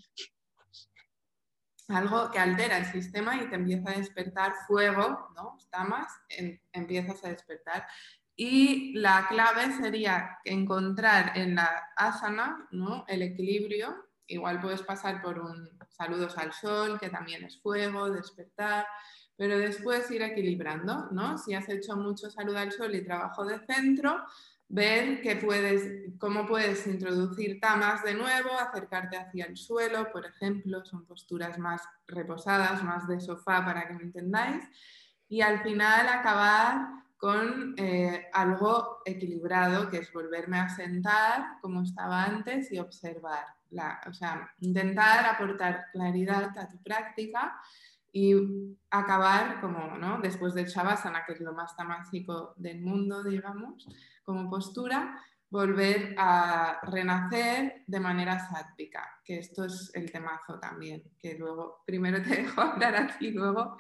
algo 1.89 2.31
que 2.31 2.39
altera 2.39 2.77
el 2.77 2.85
sistema 2.85 3.41
y 3.41 3.49
te 3.49 3.55
empieza 3.55 3.91
a 3.91 3.97
despertar 3.97 4.53
fuego, 4.67 5.29
¿no? 5.35 5.57
Tamas, 5.69 6.07
empiezas 6.71 7.23
a 7.23 7.29
despertar. 7.29 7.85
Y 8.35 8.93
la 8.93 9.27
clave 9.27 9.71
sería 9.73 10.39
encontrar 10.43 11.37
en 11.37 11.55
la 11.55 11.91
asana 11.95 12.67
¿no? 12.71 13.05
el 13.07 13.21
equilibrio. 13.21 14.09
Igual 14.25 14.59
puedes 14.59 14.81
pasar 14.81 15.21
por 15.21 15.39
un 15.39 15.69
saludos 15.89 16.37
al 16.37 16.53
sol, 16.53 16.99
que 16.99 17.09
también 17.09 17.43
es 17.43 17.61
fuego, 17.61 18.09
despertar 18.09 18.87
pero 19.35 19.57
después 19.57 20.09
ir 20.11 20.21
equilibrando, 20.21 21.09
¿no? 21.11 21.37
Si 21.37 21.53
has 21.53 21.67
hecho 21.69 21.95
mucho 21.95 22.29
salud 22.29 22.55
al 22.55 22.71
sol 22.71 22.93
y 22.95 23.03
trabajo 23.03 23.45
de 23.45 23.59
centro, 23.65 24.23
ver 24.69 25.21
que 25.21 25.35
puedes, 25.35 26.13
cómo 26.17 26.47
puedes 26.47 26.87
introducir 26.87 27.59
tamas 27.59 28.03
de 28.03 28.15
nuevo, 28.15 28.49
acercarte 28.57 29.17
hacia 29.17 29.45
el 29.45 29.57
suelo, 29.57 30.11
por 30.11 30.25
ejemplo, 30.25 30.83
son 30.85 31.05
posturas 31.05 31.59
más 31.59 31.81
reposadas, 32.07 32.83
más 32.83 33.07
de 33.07 33.19
sofá 33.19 33.63
para 33.63 33.87
que 33.87 33.93
me 33.93 34.03
entendáis, 34.03 34.63
y 35.27 35.41
al 35.41 35.61
final 35.61 36.07
acabar 36.09 36.87
con 37.17 37.73
eh, 37.77 38.27
algo 38.33 39.01
equilibrado, 39.05 39.89
que 39.89 39.99
es 39.99 40.11
volverme 40.11 40.59
a 40.59 40.69
sentar 40.69 41.59
como 41.61 41.83
estaba 41.83 42.23
antes 42.23 42.71
y 42.71 42.79
observar, 42.79 43.45
o 44.07 44.13
sea, 44.13 44.51
intentar 44.59 45.25
aportar 45.25 45.85
claridad 45.93 46.57
a 46.57 46.67
tu 46.67 46.81
práctica 46.83 47.55
y 48.13 48.77
acabar 48.91 49.59
como, 49.59 49.97
¿no? 49.97 50.21
Después 50.21 50.53
del 50.53 50.67
Shavasana, 50.67 51.25
que 51.25 51.33
es 51.33 51.41
lo 51.41 51.51
más 51.51 51.75
tamásico 51.75 52.53
del 52.55 52.79
mundo, 52.79 53.23
digamos, 53.23 53.87
como 54.23 54.49
postura, 54.49 55.19
volver 55.49 56.15
a 56.17 56.79
renacer 56.83 57.83
de 57.85 57.99
manera 57.99 58.39
sátvica, 58.39 59.19
que 59.23 59.39
esto 59.39 59.65
es 59.65 59.91
el 59.95 60.11
temazo 60.11 60.59
también, 60.59 61.03
que 61.19 61.35
luego 61.37 61.83
primero 61.85 62.21
te 62.21 62.29
dejo 62.43 62.61
hablar 62.61 62.95
aquí, 62.95 63.31
luego 63.31 63.77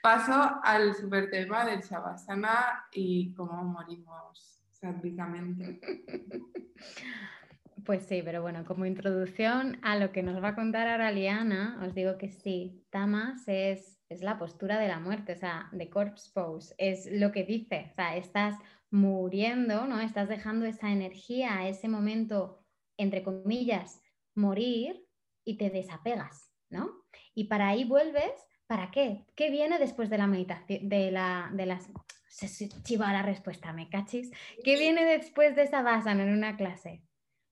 paso 0.00 0.60
al 0.62 0.94
super 0.94 1.28
tema 1.28 1.64
del 1.64 1.80
Shavasana 1.80 2.86
y 2.92 3.34
cómo 3.34 3.64
morimos 3.64 4.60
sátvikamente. 4.70 5.80
Pues 7.84 8.04
sí, 8.04 8.22
pero 8.24 8.42
bueno, 8.42 8.64
como 8.64 8.86
introducción 8.86 9.78
a 9.82 9.96
lo 9.96 10.12
que 10.12 10.22
nos 10.22 10.42
va 10.42 10.48
a 10.48 10.54
contar 10.54 10.86
ahora 10.86 11.10
Liana, 11.10 11.80
os 11.84 11.94
digo 11.94 12.16
que 12.16 12.28
sí, 12.28 12.84
Tamas 12.90 13.48
es, 13.48 13.98
es 14.08 14.22
la 14.22 14.38
postura 14.38 14.78
de 14.78 14.86
la 14.86 15.00
muerte, 15.00 15.32
o 15.32 15.36
sea, 15.36 15.68
de 15.72 15.90
corpse 15.90 16.30
pose, 16.32 16.74
es 16.78 17.10
lo 17.10 17.32
que 17.32 17.44
dice, 17.44 17.88
o 17.90 17.94
sea, 17.94 18.16
estás 18.16 18.54
muriendo, 18.90 19.86
¿no? 19.86 20.00
Estás 20.00 20.28
dejando 20.28 20.64
esa 20.66 20.92
energía, 20.92 21.66
ese 21.66 21.88
momento, 21.88 22.62
entre 22.98 23.24
comillas, 23.24 24.00
morir 24.36 25.04
y 25.44 25.56
te 25.56 25.70
desapegas, 25.70 26.52
¿no? 26.70 27.04
Y 27.34 27.44
para 27.44 27.68
ahí 27.68 27.84
vuelves, 27.84 28.32
¿para 28.66 28.90
qué? 28.92 29.24
¿Qué 29.34 29.50
viene 29.50 29.78
después 29.78 30.08
de 30.08 30.18
la 30.18 30.28
meditación, 30.28 30.88
de, 30.88 31.10
la, 31.10 31.50
de 31.52 31.66
las... 31.66 31.90
Se 32.28 32.68
chiva 32.68 33.12
la 33.12 33.22
respuesta, 33.22 33.72
¿me 33.72 33.88
cachis? 33.88 34.30
¿Qué 34.64 34.78
viene 34.78 35.04
después 35.04 35.56
de 35.56 35.64
esa 35.64 35.82
base 35.82 36.10
en 36.10 36.20
una 36.20 36.56
clase? 36.56 37.02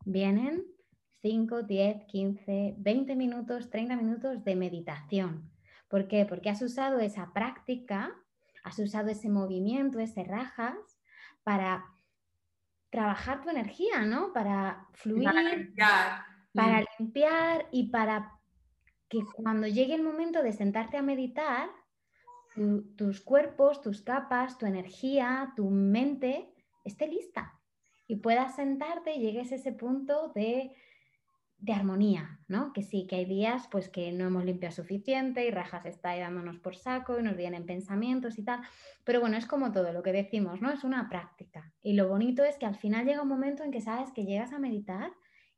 Vienen 0.05 0.65
5, 1.23 1.63
10, 1.63 2.05
15, 2.07 2.75
20 2.79 3.17
minutos, 3.17 3.71
30 3.71 3.97
minutos 3.97 4.45
de 4.45 4.57
meditación. 4.57 5.51
¿Por 5.89 6.09
qué? 6.09 6.25
Porque 6.25 6.51
has 6.51 6.63
usado 6.63 7.01
esa 7.01 7.33
práctica, 7.33 8.15
has 8.65 8.79
usado 8.79 9.11
ese 9.11 9.29
movimiento, 9.29 9.99
ese 9.99 10.25
rajas, 10.25 10.77
para 11.43 11.85
trabajar 12.91 13.43
tu 13.43 13.51
energía, 13.51 14.05
¿no? 14.07 14.33
Para 14.33 14.87
fluir, 14.93 15.25
para 16.55 16.85
limpiar, 16.99 17.67
y 17.71 17.91
para 17.91 18.33
que 19.09 19.21
cuando 19.35 19.67
llegue 19.67 19.95
el 19.95 20.03
momento 20.03 20.43
de 20.43 20.53
sentarte 20.53 20.97
a 20.97 21.03
meditar, 21.03 21.71
tus 22.97 23.21
cuerpos, 23.21 23.81
tus 23.81 24.03
capas, 24.03 24.59
tu 24.59 24.67
energía, 24.67 25.53
tu 25.55 25.71
mente 25.71 26.53
esté 26.85 27.07
lista 27.07 27.60
y 28.11 28.17
puedas 28.17 28.57
sentarte 28.57 29.15
y 29.15 29.21
llegues 29.21 29.53
a 29.53 29.55
ese 29.55 29.71
punto 29.71 30.33
de, 30.35 30.73
armonía, 31.73 32.41
¿no? 32.49 32.73
Que 32.73 32.83
sí, 32.83 33.07
que 33.07 33.17
hay 33.17 33.25
días 33.25 33.69
pues 33.71 33.89
que 33.89 34.11
no 34.11 34.27
hemos 34.27 34.45
limpiado 34.45 34.75
suficiente 34.75 35.47
y 35.47 35.51
rajas 35.51 35.87
está 35.87 36.11
ahí 36.11 36.21
dándonos 36.21 36.59
por 36.59 36.75
saco 36.75 37.21
y 37.21 37.23
nos 37.23 37.37
vienen 37.37 37.67
pensamientos 37.67 38.39
y 38.39 38.43
tal, 38.43 38.63
pero 39.05 39.21
bueno, 39.21 39.37
es 39.37 39.47
como 39.47 39.71
todo 39.71 39.93
lo 39.93 40.03
que 40.03 40.11
decimos, 40.11 40.61
¿no? 40.61 40.73
Es 40.73 40.83
una 40.83 41.09
práctica 41.09 41.73
y 41.83 41.93
lo 41.93 42.09
bonito 42.09 42.43
es 42.43 42.57
que 42.59 42.67
al 42.67 42.75
final 42.75 43.07
llega 43.07 43.23
un 43.23 43.29
momento 43.29 43.63
en 43.63 43.71
que 43.71 43.81
sabes 43.81 44.11
que 44.11 44.25
llegas 44.25 44.53
a 44.53 44.59
meditar 44.59 45.13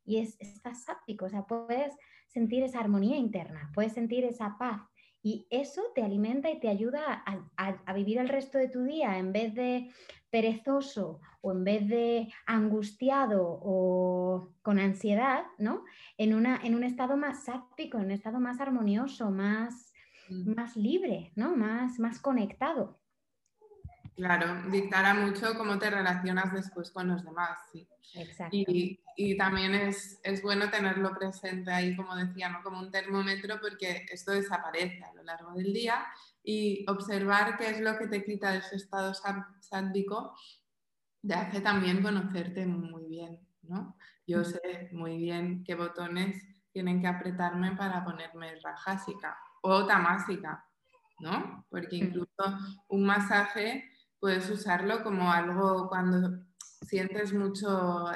y 0.05 0.19
es, 0.19 0.37
estás 0.39 0.85
sáptico, 0.85 1.27
o 1.27 1.29
sea, 1.31 1.47
puedes 1.47 1.95
sentir 2.27 2.65
esa 2.65 2.81
armonía 2.81 3.17
interna, 3.17 3.71
puedes 3.73 3.93
sentir 3.93 4.25
esa 4.25 4.57
paz 4.59 4.83
y 5.23 5.47
eso 5.51 5.83
te 5.95 6.03
alimenta 6.03 6.51
y 6.51 6.59
te 6.59 6.69
ayuda 6.69 7.23
a, 7.57 7.93
vivir 7.95 8.19
el 8.19 8.29
resto 8.29 8.59
de 8.59 8.69
tu 8.69 8.83
día 8.83 9.19
en 9.19 9.33
vez 9.33 9.55
de 9.55 9.89
perezoso 10.33 11.21
o 11.43 11.53
en 11.53 11.63
vez 11.63 11.87
de 11.87 12.33
angustiado 12.47 13.61
o 13.63 14.55
con 14.63 14.79
ansiedad, 14.79 15.45
¿no? 15.59 15.85
En, 16.17 16.35
una, 16.35 16.59
en 16.65 16.75
un 16.75 16.85
estado 16.85 17.17
más 17.17 17.45
sáptico, 17.45 17.99
en 17.99 18.07
un 18.07 18.11
estado 18.13 18.41
más 18.41 18.59
armonioso, 18.61 19.31
más, 19.31 19.93
mm. 20.31 20.55
más 20.55 20.75
libre, 20.77 21.33
¿no? 21.37 21.55
Más, 21.55 21.99
más 21.99 22.19
conectado. 22.19 22.99
Claro, 24.17 24.71
dictará 24.71 25.15
mucho 25.15 25.55
cómo 25.57 25.79
te 25.79 25.91
relacionas 25.91 26.53
después 26.53 26.91
con 26.91 27.09
los 27.09 27.25
demás, 27.25 27.59
sí. 27.71 27.87
Exacto. 28.15 28.57
Y, 28.57 29.37
también 29.37 29.75
es, 29.75 30.19
es, 30.23 30.43
bueno 30.43 30.71
tenerlo 30.71 31.15
presente 31.15 31.71
ahí, 31.71 31.95
como 31.95 32.17
decía, 32.17 32.49
¿no? 32.49 32.63
como 32.63 32.79
un 32.81 32.91
termómetro, 32.91 33.61
porque 33.61 34.07
esto 34.11 34.33
desaparece 34.33 35.03
a 35.05 35.13
lo 35.15 35.23
largo 35.23 35.53
del 35.53 35.73
día 35.73 36.05
y 36.43 36.85
observar 36.89 37.57
qué 37.57 37.71
es 37.71 37.81
lo 37.81 37.97
que 37.99 38.09
te 38.09 38.25
quita 38.25 38.55
ese 38.55 38.77
estado 38.77 39.13
sándico 39.61 40.35
te 41.27 41.35
hace 41.35 41.61
también 41.61 42.03
conocerte 42.03 42.67
muy 42.67 43.07
bien, 43.07 43.41
¿no? 43.63 43.97
Yo 44.27 44.41
mm. 44.41 44.45
sé 44.45 44.89
muy 44.93 45.19
bien 45.19 45.63
qué 45.65 45.75
botones 45.75 46.43
tienen 46.73 47.01
que 47.01 47.07
apretarme 47.07 47.77
para 47.77 48.05
ponerme 48.05 48.59
rajásica 48.61 49.37
o 49.63 49.87
tamásica, 49.87 50.65
¿no? 51.21 51.65
Porque 51.71 51.97
mm. 51.97 52.07
incluso 52.07 52.59
un 52.89 53.05
masaje 53.05 53.89
puedes 54.19 54.49
usarlo 54.51 55.03
como 55.03 55.31
algo 55.31 55.89
cuando 55.89 56.45
sientes 56.87 57.33
mucho, 57.33 58.11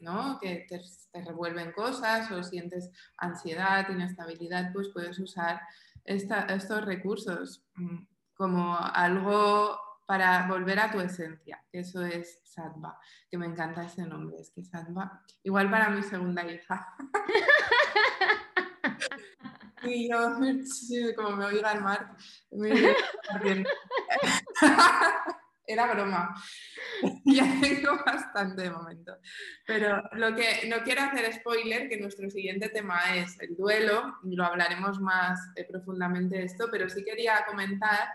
¿no? 0.00 0.38
Que 0.40 0.66
te, 0.68 0.80
revuelven 1.24 1.72
cosas 1.72 2.30
o 2.30 2.42
sientes 2.42 2.90
ansiedad, 3.18 3.88
inestabilidad, 3.90 4.72
pues 4.72 4.88
puedes 4.88 5.18
usar 5.18 5.60
estos 6.04 6.84
recursos 6.84 7.64
mm, 7.74 7.98
como 8.34 8.76
algo 8.76 9.78
para 10.06 10.46
volver 10.48 10.78
a 10.78 10.90
tu 10.90 11.00
esencia, 11.00 11.64
eso 11.72 12.04
es 12.04 12.40
Sattva, 12.44 12.98
que 13.30 13.38
me 13.38 13.46
encanta 13.46 13.84
ese 13.84 14.04
nombre, 14.04 14.40
es 14.40 14.50
que 14.50 14.64
Sattva, 14.64 15.22
igual 15.42 15.70
para 15.70 15.88
mi 15.90 16.02
segunda 16.02 16.44
hija. 16.44 16.94
y 19.84 20.10
yo, 20.10 20.36
como 21.16 21.36
me 21.36 21.44
oiga 21.46 21.72
el 21.72 21.80
mar, 21.80 22.14
me 22.50 22.70
era 25.66 25.92
broma. 25.92 26.34
ya 27.24 27.44
tengo 27.60 27.98
bastante 28.04 28.62
de 28.62 28.70
momento. 28.70 29.16
Pero 29.66 30.02
lo 30.12 30.34
que 30.34 30.68
no 30.68 30.82
quiero 30.82 31.02
hacer 31.02 31.32
spoiler, 31.32 31.88
que 31.88 32.00
nuestro 32.00 32.28
siguiente 32.30 32.68
tema 32.68 33.16
es 33.16 33.40
el 33.40 33.56
duelo, 33.56 34.18
lo 34.24 34.44
hablaremos 34.44 35.00
más 35.00 35.38
eh, 35.56 35.66
profundamente 35.70 36.38
de 36.38 36.44
esto, 36.44 36.68
pero 36.70 36.88
sí 36.88 37.04
quería 37.04 37.44
comentar 37.46 38.08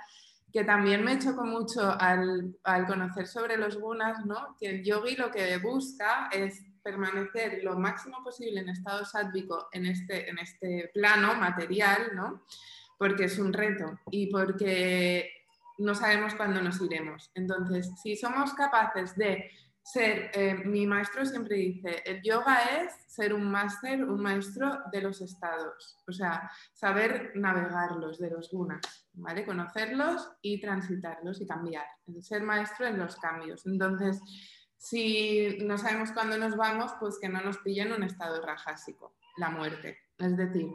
que 0.51 0.63
también 0.63 1.03
me 1.03 1.19
chocó 1.19 1.43
mucho 1.43 1.91
al, 1.99 2.55
al, 2.63 2.87
conocer 2.87 3.27
sobre 3.27 3.57
los 3.57 3.77
gunas, 3.77 4.25
¿no? 4.25 4.55
que 4.59 4.69
el 4.69 4.83
yogi 4.83 5.15
lo 5.15 5.29
que 5.29 5.57
busca 5.57 6.29
es 6.31 6.63
permanecer 6.81 7.63
lo 7.63 7.77
máximo 7.77 8.23
posible 8.23 8.61
en 8.61 8.69
estado 8.69 9.03
sádvico 9.03 9.67
en 9.73 9.87
este, 9.87 10.29
en 10.29 10.39
este 10.39 10.89
plano 10.93 11.35
material, 11.35 12.11
¿no? 12.15 12.45
porque 12.97 13.25
es 13.25 13.37
un 13.37 13.53
reto 13.53 13.99
y 14.09 14.27
porque 14.27 15.36
no 15.77 15.95
sabemos 15.95 16.35
cuándo 16.35 16.61
nos 16.61 16.81
iremos. 16.81 17.31
Entonces, 17.35 17.91
si 18.01 18.15
somos 18.15 18.53
capaces 18.53 19.15
de 19.15 19.49
ser, 19.81 20.31
eh, 20.33 20.53
mi 20.65 20.85
maestro 20.85 21.25
siempre 21.25 21.55
dice, 21.55 22.03
el 22.05 22.21
yoga 22.21 22.57
es 22.81 22.93
ser 23.07 23.33
un 23.33 23.49
máster, 23.49 24.03
un 24.03 24.21
maestro 24.21 24.81
de 24.91 25.01
los 25.01 25.21
estados, 25.21 25.97
o 26.05 26.11
sea, 26.11 26.51
saber 26.73 27.31
navegarlos 27.35 28.19
de 28.19 28.29
los 28.31 28.51
gunas, 28.51 28.81
¿vale? 29.13 29.45
Conocerlos 29.45 30.29
y 30.41 30.59
transitarlos 30.59 31.39
y 31.39 31.47
cambiar, 31.47 31.85
ser 32.21 32.43
maestro 32.43 32.85
en 32.85 32.99
los 32.99 33.15
cambios. 33.15 33.65
Entonces, 33.65 34.21
si 34.77 35.57
no 35.61 35.77
sabemos 35.77 36.11
cuándo 36.11 36.37
nos 36.37 36.57
vamos, 36.57 36.91
pues 36.99 37.17
que 37.17 37.29
no 37.29 37.41
nos 37.41 37.57
pille 37.59 37.83
en 37.83 37.93
un 37.93 38.03
estado 38.03 38.45
rajásico, 38.45 39.15
la 39.37 39.49
muerte. 39.49 39.97
Es 40.17 40.35
decir, 40.35 40.67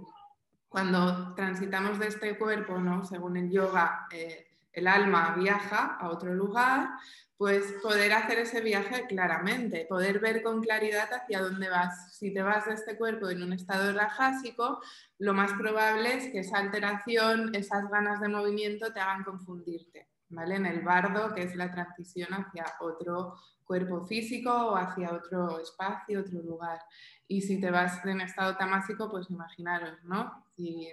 cuando 0.70 1.34
transitamos 1.34 1.98
de 1.98 2.08
este 2.08 2.38
cuerpo, 2.38 2.78
¿no? 2.78 3.04
Según 3.04 3.36
el 3.36 3.50
yoga, 3.50 4.06
eh, 4.10 4.51
el 4.72 4.88
alma 4.88 5.34
viaja 5.36 5.96
a 6.00 6.08
otro 6.08 6.34
lugar, 6.34 6.90
pues 7.36 7.74
poder 7.82 8.12
hacer 8.12 8.38
ese 8.38 8.60
viaje 8.60 9.06
claramente, 9.08 9.84
poder 9.88 10.20
ver 10.20 10.44
con 10.44 10.62
claridad 10.62 11.08
hacia 11.12 11.40
dónde 11.40 11.68
vas. 11.68 12.16
Si 12.16 12.32
te 12.32 12.40
vas 12.40 12.66
de 12.66 12.74
este 12.74 12.96
cuerpo 12.96 13.28
en 13.30 13.42
un 13.42 13.52
estado 13.52 13.92
rajásico, 13.92 14.80
lo 15.18 15.34
más 15.34 15.52
probable 15.54 16.18
es 16.18 16.30
que 16.30 16.38
esa 16.38 16.58
alteración, 16.58 17.52
esas 17.54 17.90
ganas 17.90 18.20
de 18.20 18.28
movimiento 18.28 18.92
te 18.92 19.00
hagan 19.00 19.24
confundirte, 19.24 20.08
¿vale? 20.28 20.54
En 20.54 20.66
el 20.66 20.82
bardo, 20.82 21.34
que 21.34 21.42
es 21.42 21.56
la 21.56 21.72
transición 21.72 22.32
hacia 22.32 22.64
otro 22.78 23.34
cuerpo 23.64 24.06
físico 24.06 24.52
o 24.52 24.76
hacia 24.76 25.12
otro 25.12 25.58
espacio, 25.58 26.20
otro 26.20 26.42
lugar. 26.42 26.78
Y 27.26 27.40
si 27.40 27.60
te 27.60 27.70
vas 27.70 28.04
en 28.04 28.20
estado 28.20 28.56
tamásico, 28.56 29.10
pues 29.10 29.30
imaginaros, 29.30 30.02
¿no? 30.04 30.44
Si 30.56 30.88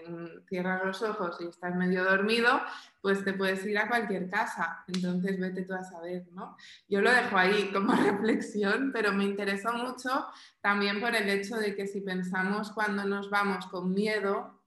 cierras 0.48 0.86
los 0.86 1.02
ojos 1.02 1.38
y 1.42 1.48
estás 1.48 1.76
medio 1.76 2.04
dormido, 2.04 2.62
pues 3.02 3.24
te 3.24 3.34
puedes 3.34 3.66
ir 3.66 3.78
a 3.78 3.88
cualquier 3.88 4.30
casa. 4.30 4.84
Entonces 4.88 5.40
vete 5.40 5.64
tú 5.64 5.74
a 5.74 5.84
saber, 5.84 6.28
¿no? 6.32 6.56
Yo 6.88 7.02
lo 7.02 7.12
dejo 7.12 7.38
ahí 7.38 7.70
como 7.74 7.94
reflexión, 7.94 8.92
pero 8.94 9.14
me 9.14 9.26
interesó 9.26 9.74
mucho 9.74 10.28
también 10.62 11.00
por 11.02 11.16
el 11.16 11.30
hecho 11.30 11.58
de 11.58 11.76
que 11.76 11.88
si 11.88 12.02
pensamos 12.02 12.72
cuando 12.72 13.04
nos 13.04 13.30
vamos 13.30 13.66
con 13.68 13.94
miedo, 13.94 14.60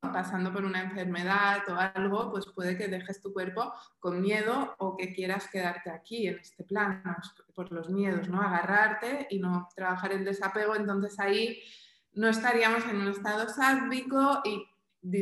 Pasando 0.00 0.52
por 0.52 0.64
una 0.64 0.82
enfermedad 0.82 1.62
o 1.68 1.74
algo, 1.74 2.30
pues 2.30 2.46
puede 2.46 2.76
que 2.76 2.88
dejes 2.88 3.20
tu 3.20 3.32
cuerpo 3.32 3.72
con 3.98 4.20
miedo 4.20 4.74
o 4.78 4.96
que 4.96 5.12
quieras 5.12 5.48
quedarte 5.48 5.90
aquí, 5.90 6.28
en 6.28 6.38
este 6.38 6.62
plano, 6.62 7.16
por 7.54 7.72
los 7.72 7.88
miedos, 7.88 8.28
¿no? 8.28 8.40
Agarrarte 8.40 9.26
y 9.30 9.38
no 9.38 9.68
trabajar 9.74 10.12
el 10.12 10.24
desapego, 10.24 10.76
entonces 10.76 11.18
ahí 11.18 11.60
no 12.16 12.28
estaríamos 12.28 12.84
en 12.86 12.96
un 12.96 13.08
estado 13.08 13.48
sádvico 13.48 14.40
y 14.44 14.66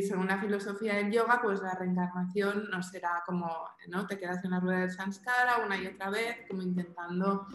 según 0.01 0.27
la 0.27 0.39
filosofía 0.39 0.95
del 0.95 1.11
yoga, 1.11 1.39
pues 1.43 1.61
la 1.61 1.75
reencarnación 1.75 2.69
no 2.71 2.81
será 2.81 3.21
como, 3.25 3.51
¿no? 3.89 4.07
Te 4.07 4.17
quedas 4.17 4.43
en 4.43 4.51
la 4.51 4.59
rueda 4.59 4.79
del 4.79 4.91
samskara 4.91 5.63
una 5.63 5.77
y 5.77 5.85
otra 5.87 6.09
vez, 6.09 6.37
como 6.49 6.63
intentando 6.63 7.47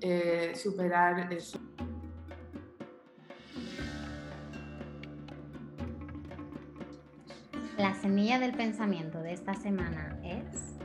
eh, 0.00 0.52
superar 0.54 1.32
eso. 1.32 1.58
La 7.78 7.94
semilla 7.94 8.40
del 8.40 8.52
pensamiento 8.54 9.22
de 9.22 9.32
esta 9.32 9.54
semana 9.54 10.18
es... 10.24 10.77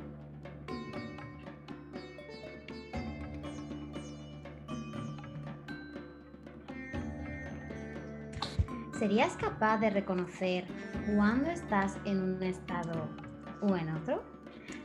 ¿Serías 9.04 9.36
capaz 9.36 9.80
de 9.80 9.90
reconocer 9.90 10.64
cuándo 11.14 11.50
estás 11.50 11.98
en 12.06 12.22
un 12.22 12.42
estado 12.42 13.10
o 13.62 13.76
en 13.76 13.90
otro? 13.90 14.24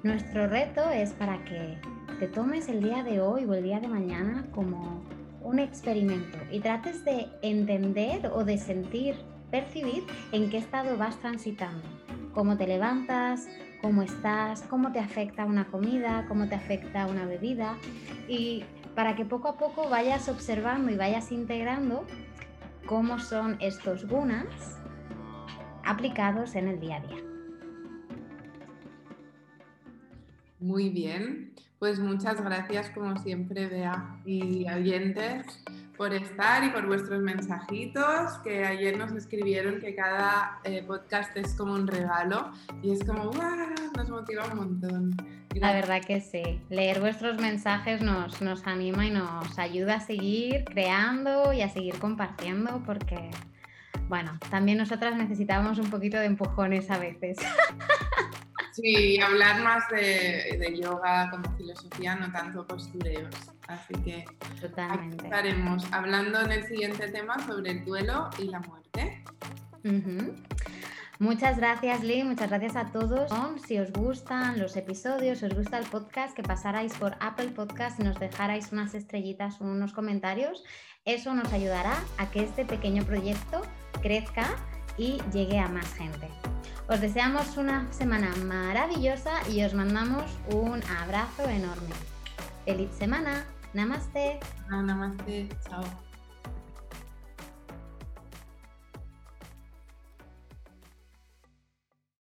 Nuestro 0.02 0.48
reto 0.48 0.90
es 0.90 1.12
para 1.12 1.44
que 1.44 1.78
te 2.18 2.26
tomes 2.26 2.68
el 2.68 2.83
día 2.83 3.04
de 3.04 3.20
hoy 3.20 3.44
o 3.44 3.54
el 3.54 3.62
día 3.62 3.78
de 3.78 3.87
mañana 3.87 4.44
como 4.52 5.04
un 5.40 5.61
experimento 5.61 6.37
y 6.50 6.59
trates 6.59 7.04
de 7.04 7.28
entender 7.42 8.26
o 8.35 8.42
de 8.42 8.59
sentir 8.59 9.14
percibir 9.52 10.02
en 10.33 10.50
qué 10.50 10.59
estado 10.59 10.98
vas 10.98 11.16
transitando, 11.20 11.85
cómo 12.35 12.57
te 12.57 12.66
levantas, 12.66 13.48
cómo 13.81 14.02
estás, 14.02 14.62
cómo 14.62 14.90
te 14.90 14.98
afecta 14.98 15.44
una 15.44 15.68
comida, 15.68 16.24
cómo 16.26 16.48
te 16.48 16.57
afecta 16.57 17.07
una 17.07 17.24
bebida 17.24 17.76
y 18.26 18.64
para 18.96 19.14
que 19.14 19.24
poco 19.24 19.46
a 19.46 19.57
poco 19.59 19.88
vayas 19.88 20.28
observando 20.28 20.90
y 20.90 20.96
vayas 20.96 21.31
integrando 21.31 22.04
cómo 22.88 23.18
son 23.18 23.59
estos 23.61 24.09
gunas 24.09 24.81
aplicados 25.85 26.55
en 26.55 26.68
el 26.68 26.81
día 26.81 26.96
a 26.96 27.01
día. 27.01 27.22
Muy 30.59 30.88
bien, 30.88 31.53
pues 31.79 32.01
muchas 32.01 32.42
gracias 32.42 32.88
como 32.90 33.16
siempre, 33.18 33.66
Bea 33.66 34.18
y 34.24 34.66
oyentes 34.70 35.62
por 35.98 36.14
estar 36.14 36.62
y 36.62 36.70
por 36.70 36.87
vuestros 36.87 37.20
mensajitos, 37.20 38.38
que 38.44 38.64
ayer 38.64 38.96
nos 38.96 39.11
escribieron 39.12 39.80
que 39.80 39.96
cada 39.96 40.61
eh, 40.62 40.84
podcast 40.87 41.37
es 41.37 41.54
como 41.54 41.74
un 41.74 41.88
regalo 41.88 42.52
y 42.82 42.92
es 42.92 43.04
como, 43.04 43.32
¡guau! 43.32 43.74
Nos 43.96 44.08
motiva 44.08 44.46
un 44.46 44.56
montón. 44.56 45.16
La 45.54 45.72
verdad 45.72 46.00
que 46.00 46.20
sí, 46.20 46.62
leer 46.70 47.00
vuestros 47.00 47.40
mensajes 47.40 48.00
nos, 48.00 48.40
nos 48.40 48.64
anima 48.66 49.06
y 49.06 49.11
nos 49.11 49.58
ayuda 49.58 49.96
a 49.96 50.00
seguir 50.00 50.64
creando 50.66 51.52
y 51.52 51.62
a 51.62 51.68
seguir 51.68 51.98
compartiendo 51.98 52.80
porque, 52.87 53.30
bueno, 54.08 54.38
también 54.50 54.78
nosotras 54.78 55.16
necesitamos 55.16 55.80
un 55.80 55.90
poquito 55.90 56.16
de 56.16 56.26
empujones 56.26 56.88
a 56.92 56.98
veces. 56.98 57.38
Sí, 58.80 59.20
hablar 59.20 59.60
más 59.62 59.88
de, 59.88 60.78
yoga 60.80 61.30
como 61.30 61.56
filosofía, 61.56 62.14
no 62.14 62.30
tanto 62.30 62.64
postureos. 62.64 63.34
Así 63.66 63.92
que 64.04 64.24
estaremos 64.62 65.84
hablando 65.92 66.40
en 66.42 66.52
el 66.52 66.64
siguiente 66.64 67.08
tema 67.08 67.44
sobre 67.44 67.72
el 67.72 67.84
duelo 67.84 68.30
y 68.38 68.44
la 68.44 68.60
muerte. 68.60 69.24
Muchas 71.18 71.58
gracias, 71.58 72.04
Lee. 72.04 72.22
Muchas 72.22 72.50
gracias 72.50 72.76
a 72.76 72.92
todos. 72.92 73.32
Si 73.66 73.80
os 73.80 73.92
gustan 73.92 74.60
los 74.60 74.76
episodios, 74.76 75.38
si 75.40 75.46
os 75.46 75.54
gusta 75.54 75.78
el 75.78 75.86
podcast, 75.86 76.36
que 76.36 76.44
pasarais 76.44 76.94
por 76.94 77.16
Apple 77.18 77.48
Podcast 77.48 77.98
y 77.98 78.04
nos 78.04 78.20
dejarais 78.20 78.70
unas 78.70 78.94
estrellitas 78.94 79.60
o 79.60 79.64
unos 79.64 79.92
comentarios. 79.92 80.62
Eso 81.04 81.34
nos 81.34 81.52
ayudará 81.52 81.96
a 82.16 82.30
que 82.30 82.44
este 82.44 82.64
pequeño 82.64 83.04
proyecto 83.04 83.62
crezca 84.00 84.46
y 84.96 85.20
llegue 85.32 85.58
a 85.58 85.68
más 85.68 85.92
gente. 85.94 86.28
Os 86.88 87.03
deseamos 87.03 87.59
una 87.59 87.87
semana 87.92 88.35
maravillosa 88.46 89.46
y 89.51 89.62
os 89.62 89.74
mandamos 89.74 90.24
un 90.51 90.83
abrazo 90.85 91.46
enorme. 91.46 91.94
Feliz 92.64 92.90
semana. 92.92 93.44
Namaste. 93.74 94.40
Ah, 94.70 94.81
namaste. 94.81 95.51
Chao. 95.68 96.07